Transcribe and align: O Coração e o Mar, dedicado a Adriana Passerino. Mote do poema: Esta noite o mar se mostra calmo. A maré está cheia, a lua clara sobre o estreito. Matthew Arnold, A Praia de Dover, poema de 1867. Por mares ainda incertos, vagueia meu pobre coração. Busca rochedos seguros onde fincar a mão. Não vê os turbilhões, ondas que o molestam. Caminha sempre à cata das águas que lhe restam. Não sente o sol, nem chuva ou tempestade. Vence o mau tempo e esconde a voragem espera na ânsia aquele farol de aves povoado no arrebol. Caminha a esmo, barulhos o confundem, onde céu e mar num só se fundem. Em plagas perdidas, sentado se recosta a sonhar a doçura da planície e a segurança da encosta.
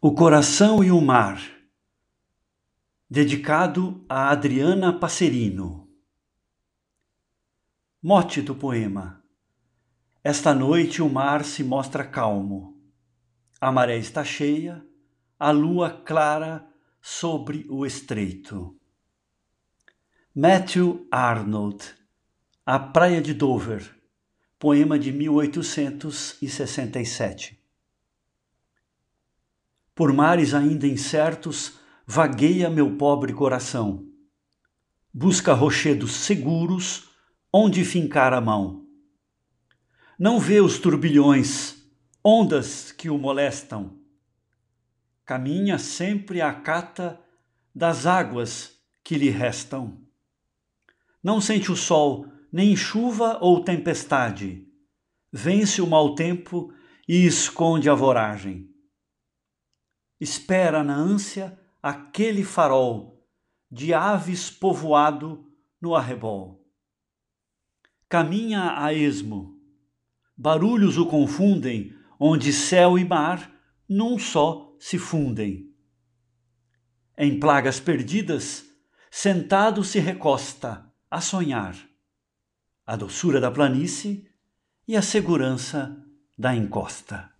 O 0.00 0.14
Coração 0.14 0.84
e 0.84 0.92
o 0.92 1.00
Mar, 1.00 1.42
dedicado 3.10 4.04
a 4.08 4.30
Adriana 4.30 4.96
Passerino. 4.96 5.90
Mote 8.00 8.40
do 8.40 8.54
poema: 8.54 9.24
Esta 10.22 10.54
noite 10.54 11.02
o 11.02 11.08
mar 11.08 11.44
se 11.44 11.64
mostra 11.64 12.04
calmo. 12.04 12.80
A 13.60 13.72
maré 13.72 13.98
está 13.98 14.22
cheia, 14.22 14.86
a 15.36 15.50
lua 15.50 15.90
clara 15.90 16.64
sobre 17.02 17.66
o 17.68 17.84
estreito. 17.84 18.78
Matthew 20.32 21.08
Arnold, 21.10 21.84
A 22.64 22.78
Praia 22.78 23.20
de 23.20 23.34
Dover, 23.34 23.98
poema 24.60 24.96
de 24.96 25.10
1867. 25.10 27.57
Por 29.98 30.12
mares 30.12 30.54
ainda 30.54 30.86
incertos, 30.86 31.72
vagueia 32.06 32.70
meu 32.70 32.96
pobre 32.96 33.32
coração. 33.32 34.06
Busca 35.12 35.52
rochedos 35.52 36.12
seguros 36.12 37.08
onde 37.52 37.84
fincar 37.84 38.32
a 38.32 38.40
mão. 38.40 38.86
Não 40.16 40.38
vê 40.38 40.60
os 40.60 40.78
turbilhões, 40.78 41.82
ondas 42.24 42.92
que 42.92 43.10
o 43.10 43.18
molestam. 43.18 43.98
Caminha 45.24 45.78
sempre 45.78 46.40
à 46.40 46.52
cata 46.52 47.18
das 47.74 48.06
águas 48.06 48.78
que 49.02 49.18
lhe 49.18 49.30
restam. 49.30 50.00
Não 51.20 51.40
sente 51.40 51.72
o 51.72 51.76
sol, 51.76 52.24
nem 52.52 52.76
chuva 52.76 53.38
ou 53.40 53.64
tempestade. 53.64 54.64
Vence 55.32 55.82
o 55.82 55.88
mau 55.88 56.14
tempo 56.14 56.72
e 57.08 57.26
esconde 57.26 57.90
a 57.90 57.94
voragem 57.96 58.77
espera 60.20 60.82
na 60.82 60.96
ânsia 60.96 61.58
aquele 61.82 62.44
farol 62.44 63.26
de 63.70 63.92
aves 63.92 64.50
povoado 64.50 65.46
no 65.80 65.94
arrebol. 65.94 66.66
Caminha 68.08 68.82
a 68.82 68.92
esmo, 68.92 69.60
barulhos 70.36 70.96
o 70.96 71.06
confundem, 71.06 71.94
onde 72.18 72.52
céu 72.52 72.98
e 72.98 73.04
mar 73.04 73.52
num 73.88 74.18
só 74.18 74.74
se 74.78 74.98
fundem. 74.98 75.72
Em 77.16 77.38
plagas 77.38 77.78
perdidas, 77.78 78.64
sentado 79.10 79.84
se 79.84 79.98
recosta 79.98 80.90
a 81.10 81.20
sonhar 81.20 81.76
a 82.88 82.96
doçura 82.96 83.38
da 83.38 83.50
planície 83.50 84.26
e 84.86 84.96
a 84.96 85.02
segurança 85.02 86.02
da 86.38 86.56
encosta. 86.56 87.30